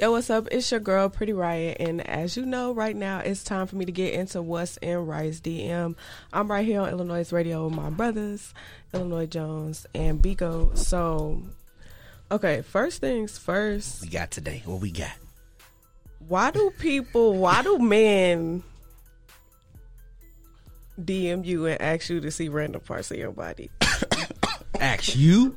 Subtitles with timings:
[0.00, 0.48] Yo, what's up?
[0.50, 3.84] It's your girl, Pretty Riot, and as you know, right now it's time for me
[3.84, 5.94] to get into what's in Riot's DM.
[6.32, 8.54] I'm right here on Illanoize Radio with my brothers,
[8.94, 10.74] Illinois Jones and Biko.
[10.78, 11.42] So,
[12.32, 14.00] okay, first things first.
[14.00, 14.62] We got today.
[14.64, 15.12] What we got?
[16.26, 17.34] Why do people?
[17.34, 18.62] Why do men
[20.98, 23.70] DM you and ask you to see random parts of your body?
[24.80, 25.54] Ask you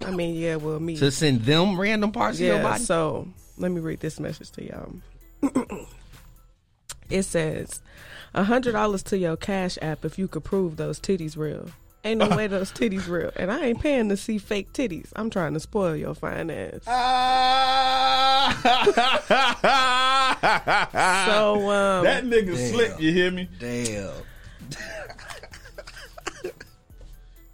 [0.00, 0.96] I mean, yeah, well, me.
[0.96, 2.82] to send them random parts of your Yeah, body.
[2.84, 3.28] so
[3.62, 4.92] let me read this message to y'all.
[7.10, 7.80] it says,
[8.34, 11.68] a hundred dollars to your cash app if you could prove those titties real.
[12.04, 13.30] Ain't no way those titties real.
[13.36, 15.12] And I ain't paying to see fake titties.
[15.14, 16.82] I'm trying to spoil your fine ass.
[21.26, 22.72] So um that nigga Damn.
[22.72, 22.92] slick.
[22.98, 23.48] You hear me?
[23.60, 24.10] Damn.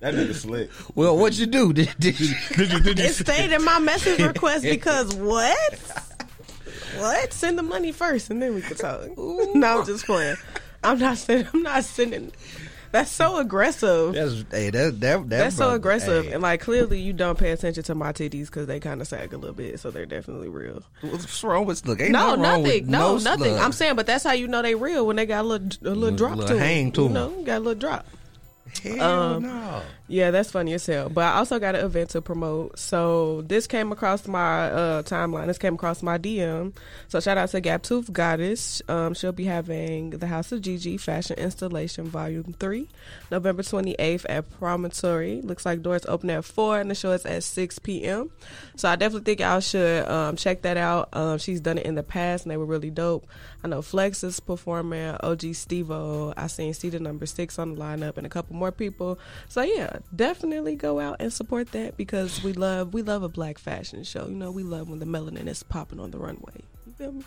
[0.00, 0.70] That nigga slick.
[0.94, 1.72] Well, what you do?
[1.78, 2.34] Did, did you?
[2.56, 2.80] Did you?
[2.80, 3.04] Did you?
[3.04, 5.97] it stayed in my message request because what?
[7.00, 7.32] What?
[7.32, 9.00] Send the money first and then we can talk.
[9.54, 10.36] No, I'm just playing.
[10.84, 12.32] I'm not sending I'm not sending
[12.90, 14.14] that's so aggressive.
[14.14, 17.50] That's hey, that that, that That's so aggressive, hey, and like clearly you don't pay
[17.50, 20.48] attention to my titties because they kind of sag a little bit, so they're definitely
[20.48, 20.82] real.
[21.02, 22.00] what's wrong with look?
[22.00, 23.58] Ain't No, nothing wrong with no, nothing.
[23.58, 25.92] I'm saying, but that's how you know they real when they got a little, a
[25.94, 27.12] little drop little to hang to You 'em.
[27.12, 28.06] know, got a little drop.
[28.82, 29.82] Hell um, no.
[30.08, 31.10] Yeah, that's funny as hell.
[31.10, 32.78] But I also got an event to promote.
[32.78, 35.46] So this came across my uh, timeline.
[35.46, 36.74] This came across my DM.
[37.08, 38.80] So shout out to Gap Tooth Goddess.
[38.88, 42.88] Um, she'll be having the House of Gigi Fashion Installation Volume 3,
[43.30, 45.42] November 28th at Promontory.
[45.42, 48.30] Looks like doors open at 4 and the show is at 6 p.m.
[48.76, 51.10] So I definitely think y'all should um, check that out.
[51.12, 53.26] Um, she's done it in the past and they were really dope.
[53.62, 56.32] I know Flex is performing, OG Stevo.
[56.36, 59.18] I seen Cedar number 6 on the lineup and a couple more people.
[59.48, 63.58] So yeah, definitely go out and support that because we love we love a black
[63.58, 64.26] fashion show.
[64.26, 66.62] You know, we love when the melanin is popping on the runway.
[66.86, 67.24] You feel me?